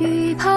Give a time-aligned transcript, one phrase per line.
[0.00, 0.55] 雨怕。